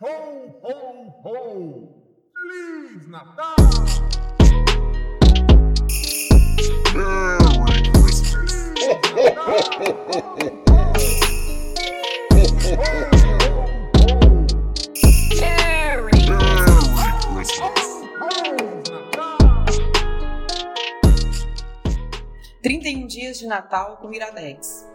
Ho, 0.00 0.06
ho, 0.62 1.10
ho! 1.24 1.34
Feliz 2.32 3.08
Natal! 3.08 3.56
Merry 6.94 7.82
Christmas. 7.90 8.52
Merry 15.40 16.18
Merry 16.28 17.14
Christmas. 17.34 17.80
Feliz 18.20 18.86
Natal! 18.88 19.38
31 22.62 23.06
dias 23.08 23.38
de 23.40 23.48
Natal 23.48 23.96
com 23.96 24.14
Iradex. 24.14 24.87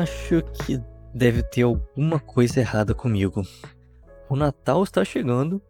Acho 0.00 0.42
que 0.42 0.80
deve 1.12 1.42
ter 1.42 1.62
alguma 1.62 2.18
coisa 2.18 2.58
errada 2.58 2.94
comigo. 2.94 3.42
O 4.30 4.34
Natal 4.34 4.82
está 4.82 5.04
chegando, 5.04 5.60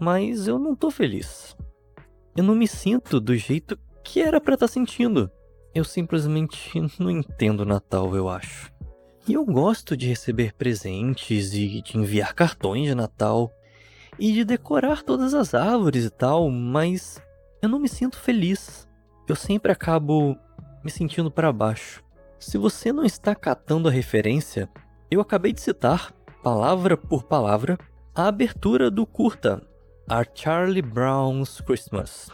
mas 0.00 0.48
eu 0.48 0.58
não 0.58 0.74
tô 0.74 0.90
feliz. 0.90 1.56
Eu 2.36 2.42
não 2.42 2.56
me 2.56 2.66
sinto 2.66 3.20
do 3.20 3.36
jeito 3.36 3.78
que 4.02 4.20
era 4.20 4.40
pra 4.40 4.54
estar 4.54 4.66
sentindo. 4.66 5.30
Eu 5.72 5.84
simplesmente 5.84 6.72
não 6.98 7.08
entendo 7.08 7.60
o 7.60 7.64
Natal, 7.64 8.16
eu 8.16 8.28
acho. 8.28 8.72
E 9.28 9.34
eu 9.34 9.44
gosto 9.44 9.96
de 9.96 10.08
receber 10.08 10.54
presentes 10.54 11.52
e 11.52 11.80
de 11.80 11.96
enviar 11.96 12.34
cartões 12.34 12.88
de 12.88 12.96
Natal 12.96 13.52
e 14.18 14.32
de 14.32 14.44
decorar 14.44 15.04
todas 15.04 15.34
as 15.34 15.54
árvores 15.54 16.04
e 16.04 16.10
tal, 16.10 16.50
mas 16.50 17.22
eu 17.62 17.68
não 17.68 17.78
me 17.78 17.88
sinto 17.88 18.18
feliz. 18.18 18.88
Eu 19.28 19.36
sempre 19.36 19.70
acabo 19.70 20.36
me 20.82 20.90
sentindo 20.90 21.30
para 21.30 21.52
baixo. 21.52 22.02
Se 22.38 22.56
você 22.56 22.92
não 22.92 23.04
está 23.04 23.34
catando 23.34 23.88
a 23.88 23.90
referência, 23.90 24.70
eu 25.10 25.20
acabei 25.20 25.52
de 25.52 25.60
citar, 25.60 26.12
palavra 26.42 26.96
por 26.96 27.24
palavra, 27.24 27.76
a 28.14 28.28
abertura 28.28 28.90
do 28.90 29.04
curta 29.04 29.60
A 30.08 30.22
Charlie 30.32 30.80
Brown's 30.80 31.60
Christmas. 31.60 32.30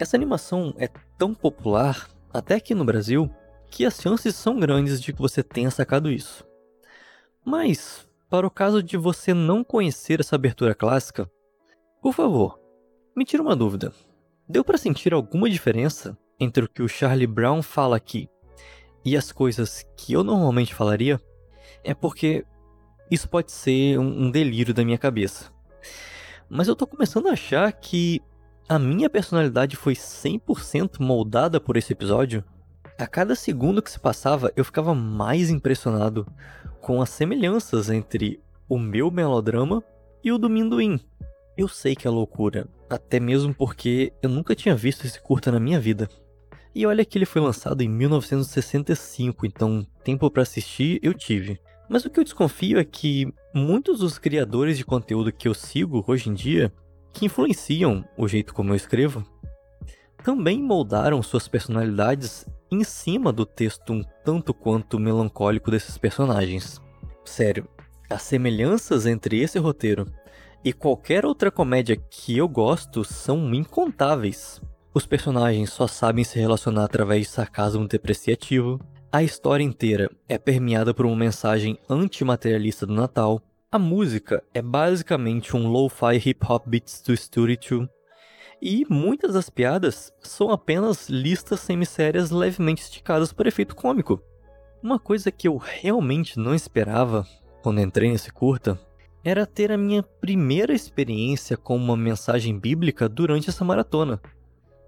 Essa 0.00 0.16
animação 0.16 0.74
é 0.78 0.88
tão 1.16 1.32
popular, 1.32 2.08
até 2.32 2.56
aqui 2.56 2.74
no 2.74 2.84
Brasil, 2.84 3.30
que 3.70 3.86
as 3.86 4.00
chances 4.00 4.34
são 4.34 4.58
grandes 4.58 5.00
de 5.00 5.12
que 5.12 5.22
você 5.22 5.44
tenha 5.44 5.70
sacado 5.70 6.10
isso. 6.10 6.44
Mas, 7.44 8.06
para 8.28 8.46
o 8.46 8.50
caso 8.50 8.82
de 8.82 8.96
você 8.96 9.32
não 9.32 9.62
conhecer 9.62 10.18
essa 10.18 10.34
abertura 10.34 10.74
clássica, 10.74 11.30
por 12.02 12.12
favor, 12.12 12.58
me 13.16 13.24
tira 13.24 13.44
uma 13.44 13.54
dúvida. 13.54 13.92
Deu 14.48 14.64
para 14.64 14.76
sentir 14.76 15.14
alguma 15.14 15.48
diferença 15.48 16.18
entre 16.38 16.64
o 16.64 16.68
que 16.68 16.82
o 16.82 16.88
Charlie 16.88 17.28
Brown 17.28 17.62
fala 17.62 17.96
aqui 17.96 18.28
e 19.06 19.16
as 19.16 19.30
coisas 19.30 19.86
que 19.96 20.14
eu 20.14 20.24
normalmente 20.24 20.74
falaria, 20.74 21.20
é 21.84 21.94
porque 21.94 22.44
isso 23.08 23.28
pode 23.28 23.52
ser 23.52 24.00
um, 24.00 24.28
delírio 24.32 24.74
da 24.74 24.84
minha 24.84 24.98
cabeça. 24.98 25.52
Mas 26.50 26.66
eu 26.66 26.74
tô 26.74 26.88
começando 26.88 27.28
a 27.28 27.32
achar 27.32 27.72
que 27.72 28.20
a 28.68 28.80
minha 28.80 29.08
personalidade 29.08 29.76
foi 29.76 29.94
100% 29.94 30.98
moldada 30.98 31.60
por 31.60 31.76
esse 31.76 31.92
episódio. 31.92 32.42
A 32.98 33.06
cada 33.06 33.36
segundo 33.36 33.80
que 33.80 33.92
se 33.92 34.00
passava, 34.00 34.52
eu 34.56 34.64
ficava 34.64 34.92
mais 34.92 35.50
impressionado 35.50 36.26
com 36.80 37.00
as 37.00 37.10
semelhanças 37.10 37.88
entre 37.88 38.40
o 38.68 38.76
meu 38.76 39.08
melodrama 39.08 39.84
e 40.24 40.32
o 40.32 40.38
do 40.38 40.50
Minduim. 40.50 40.98
Eu 41.56 41.68
sei 41.68 41.94
que 41.94 42.08
é 42.08 42.10
loucura, 42.10 42.66
até 42.90 43.20
mesmo 43.20 43.54
porque 43.54 44.12
eu 44.20 44.28
nunca 44.28 44.56
tinha 44.56 44.74
visto 44.74 45.06
esse 45.06 45.20
curta 45.20 45.52
na 45.52 45.60
minha 45.60 45.78
vida. 45.78 46.08
E 46.76 46.84
olha 46.84 47.06
que 47.06 47.16
ele 47.16 47.24
foi 47.24 47.40
lançado 47.40 47.80
em 47.80 47.88
1965, 47.88 49.46
então 49.46 49.86
tempo 50.04 50.30
para 50.30 50.42
assistir 50.42 51.00
eu 51.02 51.14
tive. 51.14 51.58
Mas 51.88 52.04
o 52.04 52.10
que 52.10 52.20
eu 52.20 52.24
desconfio 52.24 52.78
é 52.78 52.84
que 52.84 53.32
muitos 53.54 54.00
dos 54.00 54.18
criadores 54.18 54.76
de 54.76 54.84
conteúdo 54.84 55.32
que 55.32 55.48
eu 55.48 55.54
sigo 55.54 56.04
hoje 56.06 56.28
em 56.28 56.34
dia, 56.34 56.70
que 57.14 57.24
influenciam 57.24 58.04
o 58.14 58.28
jeito 58.28 58.52
como 58.52 58.72
eu 58.72 58.76
escrevo, 58.76 59.24
também 60.22 60.62
moldaram 60.62 61.22
suas 61.22 61.48
personalidades 61.48 62.44
em 62.70 62.84
cima 62.84 63.32
do 63.32 63.46
texto 63.46 63.94
um 63.94 64.04
tanto 64.22 64.52
quanto 64.52 65.00
melancólico 65.00 65.70
desses 65.70 65.96
personagens. 65.96 66.78
Sério, 67.24 67.66
as 68.10 68.20
semelhanças 68.20 69.06
entre 69.06 69.40
esse 69.40 69.58
roteiro 69.58 70.12
e 70.62 70.74
qualquer 70.74 71.24
outra 71.24 71.50
comédia 71.50 71.96
que 71.96 72.36
eu 72.36 72.46
gosto 72.46 73.02
são 73.02 73.54
incontáveis. 73.54 74.60
Os 74.96 75.04
personagens 75.04 75.70
só 75.74 75.86
sabem 75.86 76.24
se 76.24 76.38
relacionar 76.38 76.84
através 76.84 77.26
de 77.26 77.28
sarcasmo 77.28 77.86
depreciativo. 77.86 78.80
A 79.12 79.22
história 79.22 79.62
inteira 79.62 80.10
é 80.26 80.38
permeada 80.38 80.94
por 80.94 81.04
uma 81.04 81.14
mensagem 81.14 81.78
antimaterialista 81.86 82.86
do 82.86 82.94
Natal. 82.94 83.42
A 83.70 83.78
música 83.78 84.42
é 84.54 84.62
basicamente 84.62 85.54
um 85.54 85.68
lo-fi 85.68 86.16
hip-hop 86.16 86.66
beats 86.66 87.02
do 87.02 87.14
Studio 87.14 87.58
2. 87.58 87.90
E 88.62 88.86
muitas 88.88 89.34
das 89.34 89.50
piadas 89.50 90.10
são 90.22 90.50
apenas 90.50 91.10
listas 91.10 91.60
semissérias 91.60 92.30
levemente 92.30 92.80
esticadas 92.80 93.34
por 93.34 93.46
efeito 93.46 93.76
cômico. 93.76 94.22
Uma 94.82 94.98
coisa 94.98 95.30
que 95.30 95.46
eu 95.46 95.58
realmente 95.58 96.38
não 96.38 96.54
esperava 96.54 97.26
quando 97.62 97.82
entrei 97.82 98.10
nesse 98.10 98.32
curta 98.32 98.80
era 99.22 99.44
ter 99.44 99.70
a 99.70 99.76
minha 99.76 100.02
primeira 100.02 100.72
experiência 100.72 101.54
com 101.54 101.76
uma 101.76 101.98
mensagem 101.98 102.58
bíblica 102.58 103.10
durante 103.10 103.50
essa 103.50 103.62
maratona. 103.62 104.18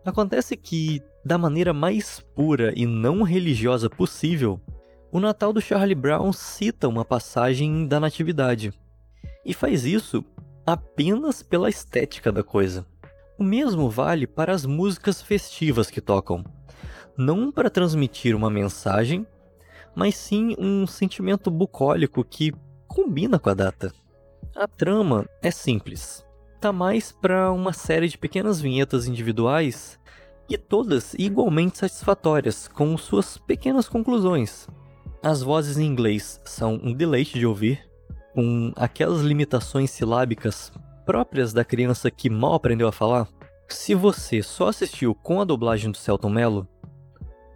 Acontece 0.08 0.56
que, 0.56 1.02
da 1.22 1.36
maneira 1.36 1.74
mais 1.74 2.18
pura 2.34 2.72
e 2.74 2.86
não 2.86 3.22
religiosa 3.22 3.90
possível, 3.90 4.58
o 5.12 5.20
Natal 5.20 5.52
do 5.52 5.60
Charlie 5.60 5.94
Brown 5.94 6.32
cita 6.32 6.88
uma 6.88 7.04
passagem 7.04 7.86
da 7.86 8.00
Natividade. 8.00 8.72
E 9.44 9.52
faz 9.52 9.84
isso 9.84 10.24
apenas 10.64 11.42
pela 11.42 11.68
estética 11.68 12.32
da 12.32 12.42
coisa. 12.42 12.86
O 13.38 13.44
mesmo 13.44 13.90
vale 13.90 14.26
para 14.26 14.54
as 14.54 14.64
músicas 14.64 15.20
festivas 15.20 15.90
que 15.90 16.00
tocam. 16.00 16.42
Não 17.14 17.52
para 17.52 17.68
transmitir 17.68 18.34
uma 18.34 18.48
mensagem, 18.48 19.26
mas 19.94 20.16
sim 20.16 20.56
um 20.58 20.86
sentimento 20.86 21.50
bucólico 21.50 22.24
que 22.24 22.54
combina 22.86 23.38
com 23.38 23.50
a 23.50 23.54
data. 23.54 23.92
A 24.56 24.66
trama 24.66 25.28
é 25.42 25.50
simples. 25.50 26.26
Tá 26.60 26.72
mais 26.72 27.12
para 27.12 27.52
uma 27.52 27.72
série 27.72 28.08
de 28.08 28.18
pequenas 28.18 28.60
vinhetas 28.60 29.06
individuais 29.06 29.96
e 30.48 30.58
todas 30.58 31.14
igualmente 31.14 31.78
satisfatórias, 31.78 32.66
com 32.66 32.98
suas 32.98 33.38
pequenas 33.38 33.88
conclusões. 33.88 34.66
As 35.22 35.40
vozes 35.40 35.78
em 35.78 35.86
inglês 35.86 36.40
são 36.44 36.80
um 36.82 36.92
deleite 36.92 37.38
de 37.38 37.46
ouvir, 37.46 37.88
com 38.34 38.72
aquelas 38.74 39.20
limitações 39.20 39.92
silábicas 39.92 40.72
próprias 41.06 41.52
da 41.52 41.64
criança 41.64 42.10
que 42.10 42.28
mal 42.28 42.54
aprendeu 42.54 42.88
a 42.88 42.92
falar. 42.92 43.28
Se 43.68 43.94
você 43.94 44.42
só 44.42 44.66
assistiu 44.66 45.14
com 45.14 45.40
a 45.40 45.44
dublagem 45.44 45.92
do 45.92 45.96
Celton 45.96 46.30
Mello, 46.30 46.66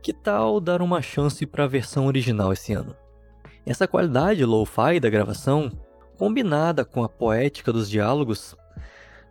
que 0.00 0.12
tal 0.12 0.60
dar 0.60 0.80
uma 0.80 1.02
chance 1.02 1.44
para 1.44 1.64
a 1.64 1.68
versão 1.68 2.06
original 2.06 2.52
esse 2.52 2.72
ano? 2.72 2.94
Essa 3.66 3.88
qualidade 3.88 4.44
lo-fi 4.44 5.00
da 5.00 5.10
gravação, 5.10 5.72
combinada 6.16 6.84
com 6.84 7.02
a 7.02 7.08
poética 7.08 7.72
dos 7.72 7.90
diálogos, 7.90 8.56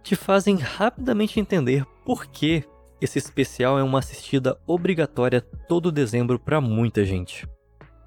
te 0.04 0.16
fazem 0.16 0.56
rapidamente 0.58 1.40
entender 1.40 1.86
por 2.06 2.28
que 2.28 2.64
esse 3.00 3.18
especial 3.18 3.80
é 3.80 3.84
uma 3.84 4.00
assistida 4.00 4.58
obrigatória 4.68 5.42
todo 5.42 5.92
dezembro 5.92 6.40
para 6.40 6.62
muita 6.62 7.04
gente. 7.04 7.48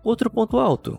Outro 0.02 0.30
ponto 0.30 0.58
alto: 0.58 0.98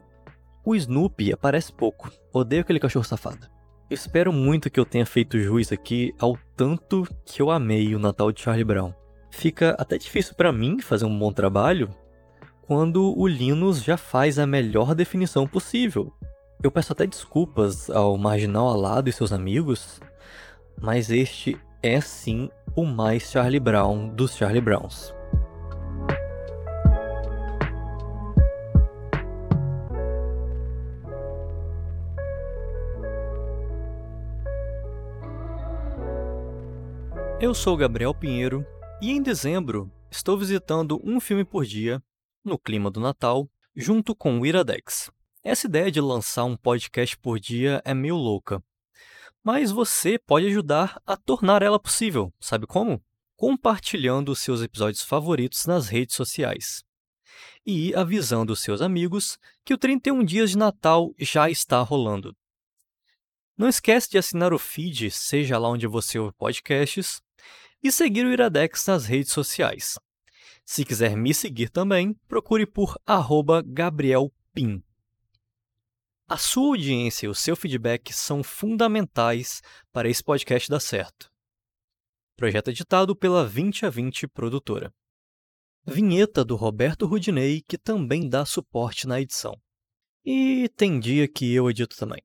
o 0.66 0.75
Snoopy 0.75 1.31
aparece 1.31 1.72
pouco. 1.72 2.11
Odeio 2.33 2.61
aquele 2.61 2.79
cachorro 2.79 3.06
safado. 3.06 3.47
Espero 3.89 4.33
muito 4.33 4.69
que 4.69 4.80
eu 4.80 4.86
tenha 4.86 5.06
feito 5.06 5.39
juiz 5.39 5.71
aqui 5.71 6.13
ao 6.19 6.38
tanto 6.57 7.07
que 7.24 7.42
eu 7.42 7.51
amei 7.51 7.94
o 7.94 8.00
Natal 8.00 8.31
de 8.31 8.42
Charlie 8.42 8.63
Brown. 8.63 8.92
Fica 9.30 9.75
até 9.77 9.97
difícil 9.97 10.33
para 10.33 10.51
mim 10.51 10.80
fazer 10.80 11.06
um 11.06 11.19
bom 11.19 11.31
trabalho 11.31 11.89
quando 12.65 13.18
o 13.18 13.27
Linus 13.27 13.83
já 13.83 13.95
faz 13.95 14.39
a 14.39 14.47
melhor 14.47 14.95
definição 14.95 15.45
possível. 15.45 16.12
Eu 16.63 16.71
peço 16.71 16.94
até 16.94 17.06
desculpas 17.06 17.89
ao 17.89 18.18
Marginal 18.18 18.69
Alado 18.69 19.07
e 19.07 19.13
seus 19.13 19.31
amigos, 19.31 20.00
mas 20.81 21.10
este 21.10 21.57
é 21.81 22.00
sim 22.01 22.50
o 22.75 22.86
mais 22.86 23.31
Charlie 23.31 23.60
Brown 23.60 24.10
dos 24.10 24.36
Charlie 24.36 24.62
Browns. 24.62 25.13
Eu 37.39 37.54
sou 37.54 37.78
Gabriel 37.78 38.13
Pinheiro 38.13 38.66
e 39.01 39.12
em 39.12 39.21
dezembro 39.21 39.92
estou 40.10 40.38
visitando 40.38 41.00
um 41.04 41.19
filme 41.19 41.44
por 41.44 41.66
dia, 41.66 42.01
no 42.44 42.57
clima 42.57 42.89
do 42.89 43.00
Natal, 43.00 43.48
junto 43.75 44.16
com 44.16 44.39
o 44.39 44.45
Iradex. 44.45 45.12
Essa 45.44 45.68
ideia 45.68 45.92
de 45.92 46.01
lançar 46.01 46.45
um 46.45 46.57
podcast 46.57 47.16
por 47.18 47.39
dia 47.39 47.81
é 47.86 47.94
meio 47.94 48.16
louca. 48.16 48.63
Mas 49.45 49.69
você 49.69 50.18
pode 50.18 50.47
ajudar 50.47 51.00
a 51.06 51.15
tornar 51.15 51.62
ela 51.62 51.80
possível, 51.80 52.33
sabe 52.39 52.65
como? 52.65 53.00
Compartilhando 53.36 54.30
os 54.30 54.39
seus 54.39 54.59
episódios 54.59 55.03
favoritos 55.03 55.68
nas 55.68 55.88
redes 55.88 56.15
sociais. 56.15 56.83
E 57.63 57.94
avisando 57.94 58.53
os 58.53 58.59
seus 58.59 58.81
amigos 58.81 59.38
que 59.63 59.71
o 59.71 59.77
31 59.77 60.24
Dias 60.24 60.50
de 60.50 60.57
Natal 60.57 61.13
já 61.19 61.47
está 61.47 61.80
rolando. 61.81 62.36
Não 63.56 63.69
esquece 63.69 64.09
de 64.09 64.18
assinar 64.18 64.51
o 64.51 64.57
feed, 64.57 65.12
seja 65.12 65.59
lá 65.59 65.69
onde 65.69 65.86
você 65.86 66.18
ouve 66.18 66.33
podcasts, 66.33 67.21
e 67.83 67.92
seguir 67.92 68.25
o 68.25 68.33
Iradex 68.33 68.88
nas 68.88 69.06
redes 69.06 69.31
sociais. 69.31 70.00
Se 70.65 70.83
quiser 70.83 71.15
me 71.15 71.36
seguir 71.36 71.69
também, 71.69 72.15
procure 72.27 72.65
por 72.65 73.00
@gabrielpim. 73.68 74.83
A 76.27 76.38
sua 76.38 76.69
audiência 76.69 77.27
e 77.27 77.30
o 77.30 77.36
seu 77.36 77.56
feedback 77.56 78.12
são 78.12 78.44
fundamentais 78.44 79.62
para 79.94 80.10
esse 80.10 80.24
podcast 80.24 80.68
dar 80.68 80.80
certo. 80.80 81.31
Projeto 82.36 82.72
editado 82.72 83.16
pela 83.16 83.48
20 83.48 83.86
a 83.86 83.92
20 83.92 84.27
produtora. 84.30 84.92
Vinheta 85.86 86.44
do 86.44 86.56
Roberto 86.56 87.06
Rudinei, 87.06 87.62
que 87.62 87.77
também 87.77 88.27
dá 88.27 88.44
suporte 88.44 89.06
na 89.06 89.22
edição. 89.22 89.56
E 90.25 90.68
tem 90.69 91.00
dia 91.00 91.27
que 91.27 91.54
eu 91.54 91.69
edito 91.69 91.95
também. 91.95 92.24